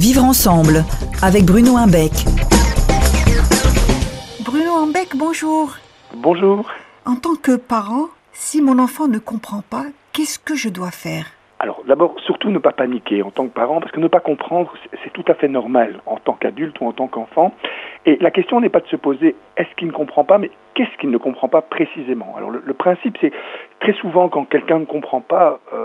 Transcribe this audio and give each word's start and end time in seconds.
Vivre 0.00 0.24
ensemble 0.24 0.82
avec 1.20 1.44
Bruno 1.44 1.76
Imbec. 1.76 2.24
Bruno 4.42 4.82
Imbec, 4.84 5.10
bonjour. 5.14 5.76
Bonjour. 6.16 6.66
En 7.04 7.16
tant 7.16 7.34
que 7.34 7.56
parent, 7.56 8.06
si 8.32 8.62
mon 8.62 8.78
enfant 8.78 9.08
ne 9.08 9.18
comprend 9.18 9.62
pas, 9.68 9.84
qu'est-ce 10.14 10.38
que 10.38 10.54
je 10.54 10.70
dois 10.70 10.90
faire? 10.90 11.26
Alors 11.60 11.82
d'abord, 11.86 12.18
surtout 12.20 12.48
ne 12.48 12.58
pas 12.58 12.72
paniquer 12.72 13.22
en 13.22 13.30
tant 13.30 13.46
que 13.46 13.52
parent, 13.52 13.80
parce 13.80 13.92
que 13.92 14.00
ne 14.00 14.08
pas 14.08 14.20
comprendre, 14.20 14.72
c'est 15.04 15.12
tout 15.12 15.24
à 15.28 15.34
fait 15.34 15.46
normal 15.46 16.00
en 16.06 16.16
tant 16.16 16.32
qu'adulte 16.32 16.80
ou 16.80 16.86
en 16.86 16.92
tant 16.92 17.06
qu'enfant. 17.06 17.52
Et 18.06 18.16
la 18.22 18.30
question 18.30 18.62
n'est 18.62 18.70
pas 18.70 18.80
de 18.80 18.86
se 18.86 18.96
poser 18.96 19.36
est-ce 19.58 19.68
qu'il 19.76 19.88
ne 19.88 19.92
comprend 19.92 20.24
pas, 20.24 20.38
mais 20.38 20.50
qu'est-ce 20.72 20.96
qu'il 20.96 21.10
ne 21.10 21.18
comprend 21.18 21.48
pas 21.48 21.60
précisément? 21.60 22.34
Alors 22.38 22.48
le, 22.50 22.72
principe, 22.72 23.18
c'est 23.20 23.32
très 23.80 23.92
souvent 23.92 24.30
quand 24.30 24.46
quelqu'un 24.46 24.78
ne 24.78 24.86
comprend 24.86 25.20
pas, 25.20 25.60
euh, 25.74 25.84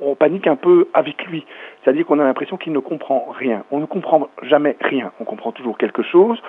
on, 0.00 0.10
on, 0.10 0.14
panique 0.14 0.46
un 0.46 0.54
peu 0.54 0.86
avec 0.94 1.26
lui. 1.26 1.44
C'est-à-dire 1.82 2.06
qu'on 2.06 2.20
a 2.20 2.24
l'impression 2.24 2.56
qu'il 2.56 2.72
ne 2.72 2.78
comprend 2.78 3.26
rien. 3.36 3.64
On 3.72 3.80
ne 3.80 3.86
comprend 3.86 4.28
jamais 4.42 4.76
rien. 4.80 5.10
On 5.18 5.24
comprend 5.24 5.50
toujours 5.50 5.76
quelque 5.76 6.04
chose 6.04 6.40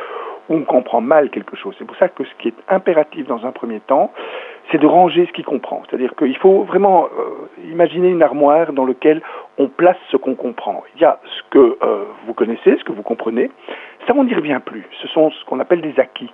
ou 0.50 0.56
on 0.56 0.64
comprend 0.64 1.02
mal 1.02 1.32
quelque 1.32 1.56
chose. 1.56 1.74
C'est 1.80 1.86
pour 1.86 1.98
ça 1.98 2.10
que 2.10 2.24
ce 2.24 2.34
qui 2.40 2.50
est 2.50 2.56
impératif 2.70 3.26
dans 3.26 3.44
un 3.44 3.52
premier 3.52 3.80
temps, 3.80 4.12
c'est 4.72 4.78
de 4.80 4.88
ranger 4.88 5.26
ce 5.26 5.32
qu'il 5.32 5.46
comprend. 5.46 5.84
C'est-à-dire 5.90 6.16
qu'il 6.16 6.38
faut 6.38 6.64
vraiment 6.64 7.06
euh, 7.06 7.70
imaginer 7.70 8.10
une 8.10 8.24
armoire 8.24 8.74
dans 8.74 8.86
laquelle 8.86 9.22
on 9.58 9.68
place 9.68 9.98
ce 10.12 10.18
qu'on 10.18 10.36
comprend. 10.36 10.84
Il 10.96 11.02
y 11.02 11.06
a 11.06 11.20
ce 11.24 11.42
que 11.50 11.78
euh, 11.84 12.06
vous 12.26 12.34
connaissez, 12.34 12.78
ce 12.78 12.84
que 12.84 12.92
vous 12.92 13.04
comprenez. 13.04 13.50
Ça, 14.08 14.14
on 14.16 14.24
n'y 14.24 14.34
revient 14.34 14.60
plus. 14.64 14.86
Ce 15.02 15.08
sont 15.08 15.32
ce 15.32 15.46
qu'on 15.46 15.60
appelle 15.60 15.82
des 15.82 16.00
acquis. 16.00 16.32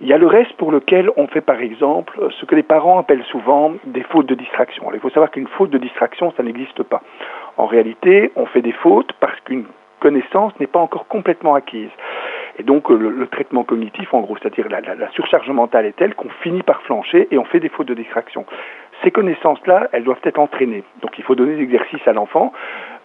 Il 0.00 0.06
y 0.06 0.12
a 0.12 0.18
le 0.18 0.28
reste 0.28 0.52
pour 0.52 0.70
lequel 0.70 1.10
on 1.16 1.26
fait 1.26 1.40
par 1.40 1.60
exemple 1.60 2.28
ce 2.38 2.46
que 2.46 2.54
les 2.54 2.62
parents 2.62 3.00
appellent 3.00 3.24
souvent 3.24 3.72
des 3.84 4.04
fautes 4.04 4.26
de 4.26 4.36
distraction. 4.36 4.88
il 4.94 5.00
faut 5.00 5.10
savoir 5.10 5.32
qu'une 5.32 5.48
faute 5.48 5.70
de 5.70 5.78
distraction, 5.78 6.32
ça 6.36 6.44
n'existe 6.44 6.84
pas. 6.84 7.02
En 7.56 7.66
réalité, 7.66 8.30
on 8.36 8.46
fait 8.46 8.62
des 8.62 8.72
fautes 8.72 9.12
parce 9.18 9.38
qu'une 9.40 9.64
connaissance 9.98 10.52
n'est 10.60 10.68
pas 10.68 10.78
encore 10.78 11.08
complètement 11.08 11.54
acquise. 11.54 11.90
Et 12.58 12.64
donc 12.64 12.88
le, 12.90 13.26
traitement 13.28 13.64
cognitif, 13.64 14.12
en 14.12 14.20
gros, 14.20 14.36
c'est-à-dire 14.36 14.68
la, 14.68 15.10
surcharge 15.12 15.48
mentale 15.50 15.86
est 15.86 15.96
telle 15.96 16.14
qu'on 16.14 16.28
finit 16.42 16.62
par 16.62 16.82
flancher 16.82 17.28
et 17.30 17.38
on 17.38 17.44
fait 17.44 17.60
des 17.60 17.68
fautes 17.68 17.88
de 17.88 17.94
distraction. 17.94 18.44
Ces 19.04 19.12
connaissances-là, 19.12 19.88
elles 19.92 20.02
doivent 20.02 20.20
être 20.24 20.40
entraînées. 20.40 20.82
Donc 21.02 21.18
il 21.18 21.24
faut 21.24 21.36
donner 21.36 21.54
des 21.54 21.62
exercices 21.62 22.06
à 22.06 22.12
l'enfant. 22.12 22.52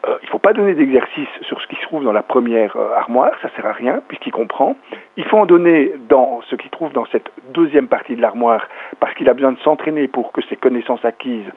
Euh, 0.08 0.18
il 0.22 0.26
ne 0.26 0.32
faut 0.32 0.40
pas 0.40 0.54
donner 0.54 0.74
d'exercices 0.74 1.30
sur 1.42 1.62
ce 1.62 1.68
qui 1.68 1.76
se 1.76 1.82
trouve 1.84 2.04
dans 2.04 2.12
la 2.12 2.24
première 2.24 2.76
euh, 2.76 2.96
armoire, 2.96 3.32
ça 3.42 3.50
sert 3.56 3.66
à 3.66 3.72
rien 3.72 4.02
puisqu'il 4.08 4.32
comprend. 4.32 4.76
Il 5.18 5.24
faut 5.26 5.38
en 5.38 5.46
donner 5.46 5.94
dans 6.10 6.42
ce 6.50 6.56
qu'il 6.56 6.72
trouve 6.72 6.92
dans 6.92 7.06
cette 7.06 7.32
deuxième 7.54 7.88
partie 7.88 8.16
de 8.16 8.22
l'armoire 8.22 8.68
parce 9.00 9.14
qu'il 9.14 9.30
a 9.30 9.34
besoin 9.34 9.52
de 9.52 9.60
s'entraîner 9.60 10.08
pour 10.08 10.32
que 10.32 10.42
ses 10.50 10.56
connaissances 10.56 11.06
acquises 11.06 11.50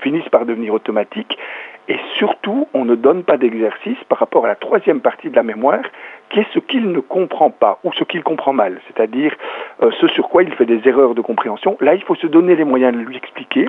finissent 0.00 0.28
par 0.28 0.44
devenir 0.44 0.74
automatiques. 0.74 1.38
Et 1.88 1.98
surtout, 2.16 2.66
on 2.72 2.84
ne 2.84 2.94
donne 2.94 3.24
pas 3.24 3.36
d'exercice 3.36 3.98
par 4.08 4.18
rapport 4.18 4.46
à 4.46 4.48
la 4.48 4.54
troisième 4.54 5.00
partie 5.00 5.28
de 5.28 5.36
la 5.36 5.42
mémoire, 5.42 5.82
qui 6.30 6.40
est 6.40 6.46
ce 6.54 6.58
qu'il 6.58 6.90
ne 6.90 7.00
comprend 7.00 7.50
pas 7.50 7.78
ou 7.84 7.92
ce 7.92 8.04
qu'il 8.04 8.22
comprend 8.22 8.54
mal, 8.54 8.80
c'est-à-dire 8.86 9.34
euh, 9.82 9.90
ce 10.00 10.08
sur 10.08 10.30
quoi 10.30 10.42
il 10.42 10.52
fait 10.54 10.64
des 10.64 10.80
erreurs 10.88 11.14
de 11.14 11.20
compréhension. 11.20 11.76
Là, 11.80 11.94
il 11.94 12.02
faut 12.02 12.14
se 12.14 12.26
donner 12.26 12.56
les 12.56 12.64
moyens 12.64 12.94
de 12.94 13.00
lui 13.00 13.16
expliquer. 13.16 13.68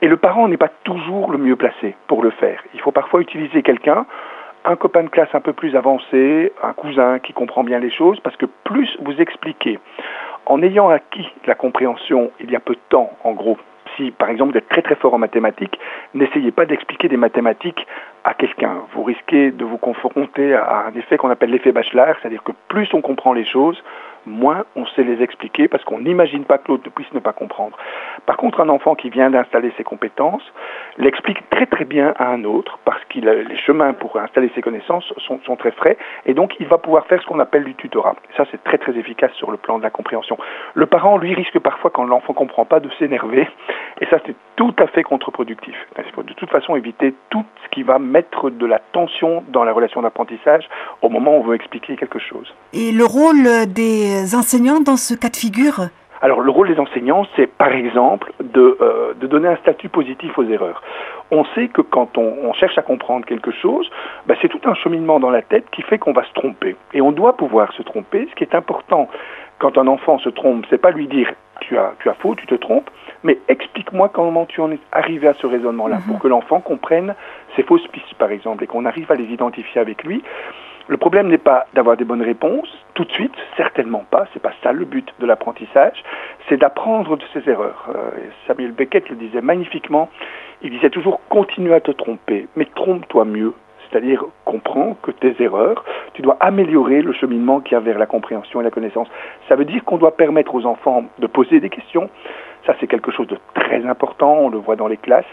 Et 0.00 0.08
le 0.08 0.16
parent 0.16 0.46
n'est 0.46 0.56
pas 0.56 0.70
toujours 0.84 1.30
le 1.32 1.38
mieux 1.38 1.56
placé 1.56 1.96
pour 2.06 2.22
le 2.22 2.30
faire. 2.30 2.62
Il 2.72 2.80
faut 2.80 2.92
parfois 2.92 3.20
utiliser 3.20 3.62
quelqu'un, 3.62 4.06
un 4.64 4.76
copain 4.76 5.02
de 5.02 5.08
classe 5.08 5.34
un 5.34 5.40
peu 5.40 5.52
plus 5.52 5.74
avancé, 5.74 6.52
un 6.62 6.72
cousin 6.72 7.18
qui 7.18 7.32
comprend 7.32 7.64
bien 7.64 7.80
les 7.80 7.90
choses, 7.90 8.20
parce 8.20 8.36
que 8.36 8.46
plus 8.46 8.96
vous 9.02 9.20
expliquez, 9.20 9.78
en 10.46 10.62
ayant 10.62 10.88
acquis 10.88 11.28
la 11.46 11.54
compréhension 11.54 12.30
il 12.40 12.50
y 12.50 12.56
a 12.56 12.60
peu 12.60 12.74
de 12.74 12.80
temps, 12.88 13.10
en 13.24 13.32
gros, 13.32 13.58
par 14.10 14.30
exemple 14.30 14.56
êtes 14.56 14.68
très 14.68 14.82
très 14.82 14.94
fort 14.94 15.14
en 15.14 15.18
mathématiques, 15.18 15.78
n'essayez 16.14 16.50
pas 16.50 16.66
d'expliquer 16.66 17.08
des 17.08 17.16
mathématiques 17.16 17.86
à 18.24 18.34
quelqu'un. 18.34 18.78
Vous 18.94 19.02
risquez 19.02 19.50
de 19.50 19.64
vous 19.64 19.78
confronter 19.78 20.54
à 20.54 20.86
un 20.86 20.94
effet 20.94 21.16
qu'on 21.16 21.30
appelle 21.30 21.50
l'effet 21.50 21.72
bachelard, 21.72 22.16
c'est-à-dire 22.20 22.42
que 22.42 22.52
plus 22.68 22.88
on 22.94 23.00
comprend 23.00 23.32
les 23.32 23.44
choses, 23.44 23.82
moins 24.26 24.64
on 24.76 24.86
sait 24.86 25.02
les 25.02 25.22
expliquer 25.22 25.68
parce 25.68 25.84
qu'on 25.84 26.00
n'imagine 26.00 26.44
pas 26.44 26.58
que 26.58 26.68
l'autre 26.68 26.90
puisse 26.90 27.12
ne 27.12 27.20
pas 27.20 27.32
comprendre. 27.32 27.76
Par 28.26 28.36
contre, 28.36 28.60
un 28.60 28.68
enfant 28.68 28.94
qui 28.94 29.10
vient 29.10 29.30
d'installer 29.30 29.72
ses 29.76 29.84
compétences 29.84 30.42
l'explique 30.98 31.48
très 31.50 31.66
très 31.66 31.84
bien 31.84 32.14
à 32.18 32.28
un 32.28 32.44
autre 32.44 32.78
parce 32.84 33.02
que 33.04 33.20
les 33.20 33.56
chemins 33.56 33.92
pour 33.92 34.16
installer 34.18 34.50
ses 34.54 34.62
connaissances 34.62 35.12
sont, 35.18 35.56
très 35.56 35.72
frais 35.72 35.98
et 36.26 36.32
donc 36.32 36.54
il 36.60 36.66
va 36.66 36.78
pouvoir 36.78 37.06
faire 37.06 37.20
ce 37.20 37.26
qu'on 37.26 37.40
appelle 37.40 37.64
du 37.64 37.74
tutorat. 37.74 38.14
ça, 38.36 38.44
c'est 38.50 38.62
très 38.64 38.78
très 38.78 38.96
efficace 38.96 39.32
sur 39.32 39.50
le 39.50 39.56
plan 39.56 39.78
de 39.78 39.82
la 39.82 39.90
compréhension. 39.90 40.38
Le 40.74 40.86
parent, 40.86 41.18
lui, 41.18 41.34
risque 41.34 41.58
parfois 41.58 41.90
quand 41.90 42.04
l'enfant 42.04 42.32
comprend 42.32 42.64
pas 42.64 42.80
de 42.80 42.88
s'énerver 42.98 43.48
et 44.00 44.06
ça, 44.06 44.18
c'est 44.26 44.34
tout 44.56 44.74
à 44.78 44.86
fait 44.86 45.02
contre-productif. 45.02 45.74
Il 45.98 46.12
faut 46.12 46.22
de 46.22 46.32
toute 46.32 46.50
façon 46.50 46.76
éviter 46.76 47.14
tout 47.30 47.44
ce 47.64 47.68
qui 47.70 47.82
va 47.82 47.98
mettre 47.98 48.50
de 48.50 48.66
la 48.66 48.78
tension 48.78 49.44
dans 49.48 49.64
la 49.64 49.72
relation 49.72 50.02
d'apprentissage 50.02 50.68
au 51.02 51.08
moment 51.08 51.36
où 51.36 51.40
on 51.40 51.42
veut 51.42 51.54
expliquer 51.54 51.96
quelque 51.96 52.18
chose. 52.18 52.54
Et 52.72 52.92
le 52.92 53.04
rôle 53.04 53.66
des 53.72 54.09
enseignants 54.34 54.80
dans 54.80 54.96
ce 54.96 55.14
cas 55.14 55.28
de 55.28 55.36
figure 55.36 55.88
alors 56.22 56.42
le 56.42 56.50
rôle 56.50 56.68
des 56.68 56.78
enseignants, 56.78 57.26
c'est 57.34 57.46
par 57.46 57.72
exemple 57.72 58.30
de, 58.42 58.76
euh, 58.82 59.14
de, 59.14 59.26
donner 59.26 59.48
un 59.48 59.56
statut 59.56 59.88
positif 59.88 60.36
aux 60.36 60.44
erreurs. 60.44 60.82
On 61.30 61.46
sait 61.54 61.68
que 61.68 61.80
quand 61.80 62.18
on, 62.18 62.34
on 62.42 62.52
cherche 62.52 62.76
à 62.76 62.82
comprendre 62.82 63.24
quelque 63.24 63.50
chose, 63.50 63.90
bah, 64.26 64.34
c'est 64.42 64.48
tout 64.48 64.60
un 64.64 64.74
cheminement 64.74 65.18
dans 65.18 65.30
la 65.30 65.40
tête 65.40 65.64
qui 65.72 65.80
fait 65.80 65.96
qu'on 65.96 66.12
va 66.12 66.24
se 66.24 66.32
tromper. 66.34 66.76
Et 66.92 67.00
on 67.00 67.12
doit 67.12 67.38
pouvoir 67.38 67.72
se 67.72 67.82
tromper. 67.82 68.28
Ce 68.30 68.34
qui 68.34 68.44
est 68.44 68.54
important 68.54 69.08
quand 69.60 69.78
un 69.78 69.86
enfant 69.86 70.18
se 70.18 70.28
trompe, 70.28 70.66
c'est 70.68 70.80
pas 70.80 70.90
lui 70.90 71.06
dire 71.06 71.32
tu 71.60 71.78
as, 71.78 71.92
tu 72.00 72.08
as 72.08 72.14
faux, 72.14 72.34
tu 72.34 72.46
te 72.46 72.54
trompes, 72.54 72.90
mais 73.22 73.38
explique-moi 73.48 74.10
comment 74.12 74.46
tu 74.46 74.60
en 74.60 74.72
es 74.72 74.78
arrivé 74.92 75.28
à 75.28 75.34
ce 75.34 75.46
raisonnement-là, 75.46 75.96
mhm. 75.96 76.02
pour 76.02 76.18
que 76.18 76.28
l'enfant 76.28 76.60
comprenne 76.60 77.14
ses 77.54 77.62
fausses 77.62 77.86
pistes, 77.88 78.14
par 78.18 78.30
exemple, 78.30 78.64
et 78.64 78.66
qu'on 78.66 78.86
arrive 78.86 79.10
à 79.12 79.14
les 79.14 79.24
identifier 79.24 79.80
avec 79.80 80.02
lui. 80.02 80.22
Le 80.90 80.96
problème 80.96 81.28
n'est 81.28 81.38
pas 81.38 81.66
d'avoir 81.72 81.96
des 81.96 82.04
bonnes 82.04 82.20
réponses 82.20 82.68
tout 82.94 83.04
de 83.04 83.12
suite, 83.12 83.32
certainement 83.56 84.04
pas. 84.10 84.26
C'est 84.32 84.42
pas 84.42 84.50
ça 84.60 84.72
le 84.72 84.84
but 84.84 85.08
de 85.20 85.26
l'apprentissage. 85.26 86.02
C'est 86.48 86.56
d'apprendre 86.56 87.16
de 87.16 87.22
ses 87.32 87.48
erreurs. 87.48 87.88
Euh, 87.94 88.10
Samuel 88.48 88.72
Beckett 88.72 89.08
le 89.08 89.14
disait 89.14 89.40
magnifiquement. 89.40 90.08
Il 90.62 90.70
disait 90.70 90.90
toujours 90.90 91.20
continue 91.28 91.72
à 91.74 91.80
te 91.80 91.92
tromper, 91.92 92.48
mais 92.56 92.64
trompe-toi 92.74 93.24
mieux. 93.24 93.54
C'est-à-dire 93.88 94.24
comprends 94.44 94.96
que 95.00 95.12
tes 95.12 95.40
erreurs, 95.40 95.84
tu 96.14 96.22
dois 96.22 96.36
améliorer 96.40 97.02
le 97.02 97.12
cheminement 97.12 97.60
qui 97.60 97.76
a 97.76 97.80
vers 97.80 97.96
la 97.96 98.06
compréhension 98.06 98.60
et 98.60 98.64
la 98.64 98.72
connaissance. 98.72 99.06
Ça 99.48 99.54
veut 99.54 99.66
dire 99.66 99.84
qu'on 99.84 99.96
doit 99.96 100.16
permettre 100.16 100.56
aux 100.56 100.66
enfants 100.66 101.04
de 101.20 101.26
poser 101.28 101.60
des 101.60 101.70
questions. 101.70 102.10
Ça, 102.66 102.74
c'est 102.80 102.88
quelque 102.88 103.12
chose 103.12 103.28
de 103.28 103.38
très 103.54 103.86
important. 103.86 104.38
On 104.40 104.48
le 104.48 104.58
voit 104.58 104.74
dans 104.74 104.88
les 104.88 104.96
classes. 104.96 105.24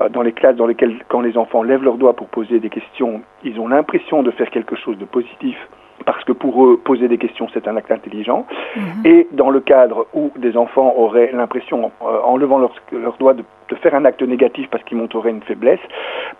Euh, 0.00 0.08
dans 0.08 0.22
les 0.22 0.32
classes 0.32 0.56
dans 0.56 0.66
lesquelles, 0.66 0.96
quand 1.08 1.20
les 1.20 1.36
enfants 1.36 1.62
lèvent 1.62 1.84
leurs 1.84 1.98
doigts 1.98 2.14
pour 2.14 2.28
poser 2.28 2.60
des 2.60 2.70
questions, 2.70 3.22
ils 3.44 3.58
ont 3.60 3.68
l'impression 3.68 4.22
de 4.22 4.30
faire 4.30 4.50
quelque 4.50 4.76
chose 4.76 4.98
de 4.98 5.04
positif 5.04 5.56
parce 6.04 6.24
que 6.24 6.32
pour 6.32 6.64
eux, 6.64 6.80
poser 6.82 7.08
des 7.08 7.18
questions, 7.18 7.48
c'est 7.52 7.66
un 7.68 7.76
acte 7.76 7.90
intelligent. 7.90 8.46
Mhm. 8.76 8.82
Et 9.04 9.28
dans 9.32 9.50
le 9.50 9.60
cadre 9.60 10.06
où 10.14 10.30
des 10.36 10.56
enfants 10.56 10.94
auraient 10.96 11.30
l'impression, 11.32 11.90
euh, 12.02 12.20
en 12.24 12.36
levant 12.36 12.58
leurs 12.58 13.18
doigts, 13.18 13.34
de, 13.34 13.44
faire 13.82 13.94
un 13.94 14.04
acte 14.04 14.22
négatif 14.22 14.68
parce 14.70 14.82
qu'ils 14.84 14.96
montreraient 14.96 15.30
une 15.30 15.42
faiblesse, 15.42 15.80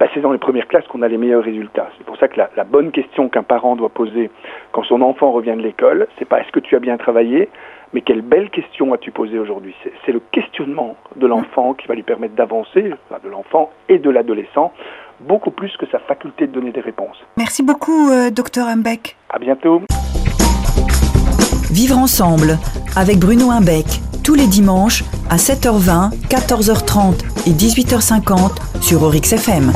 bah, 0.01 0.07
c'est 0.15 0.21
dans 0.21 0.33
les 0.33 0.39
premières 0.39 0.67
classes 0.67 0.87
qu'on 0.87 1.03
a 1.03 1.09
les 1.09 1.19
meilleurs 1.19 1.45
résultats. 1.45 1.89
C'est 1.99 2.05
pour 2.07 2.17
ça 2.17 2.29
que 2.29 2.39
la, 2.39 2.51
la 2.57 2.65
bonne 2.65 2.91
question 2.91 3.29
qu'un 3.29 3.43
parent 3.43 3.77
doit 3.77 3.91
poser 3.91 4.31
quand 4.73 4.83
son 4.85 5.03
enfant 5.03 5.31
revient 5.33 5.55
de 5.55 5.63
l'école, 5.63 6.09
c'est 6.19 6.25
pas 6.25 6.41
est-ce 6.41 6.51
que 6.51 6.61
tu 6.61 6.75
as 6.75 6.81
bien 6.81 6.97
travaillé, 6.97 7.49
mais 7.93 8.03
quelle 8.03 8.23
belle 8.23 8.51
question 8.51 8.93
as-tu 8.93 9.11
posée 9.11 9.39
aujourd'hui 9.39 9.75
C'est 10.05 10.13
le 10.13 10.21
questionnement 10.33 10.97
de 11.17 11.27
l'enfant 11.27 11.75
qui 11.75 11.87
va 11.87 11.95
lui 11.95 12.03
permettre 12.03 12.35
d'avancer, 12.35 12.83
de 12.83 13.29
l'enfant 13.29 13.71
et 13.89 13.99
de 13.99 14.11
l'adolescent, 14.11 14.73
beaucoup 15.21 15.51
plus 15.51 15.77
que 15.77 15.87
sa 15.91 15.99
faculté 15.99 16.47
de 16.47 16.53
donner 16.53 16.71
des 16.73 16.81
réponses. 16.81 17.17
Merci 17.37 17.63
beaucoup, 17.63 18.11
euh, 18.11 18.31
docteur 18.31 18.69
Imbeck. 18.69 19.17
À 19.31 19.39
bientôt. 19.39 19.83
Vivre 21.71 21.99
ensemble 21.99 22.59
avec 22.97 23.19
Bruno 23.19 23.51
Imbeck, 23.51 23.87
tous 24.25 24.35
les 24.35 24.47
dimanches 24.47 25.05
à 25.31 25.37
7h20, 25.37 26.11
14h30 26.29 27.47
et 27.47 27.53
18h50 27.53 28.83
sur 28.83 29.03
Orix 29.03 29.33
FM. 29.33 29.73